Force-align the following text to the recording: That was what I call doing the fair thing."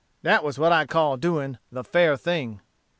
That 0.23 0.43
was 0.43 0.57
what 0.57 0.71
I 0.71 0.87
call 0.87 1.15
doing 1.15 1.59
the 1.71 1.83
fair 1.83 2.17
thing." 2.17 2.61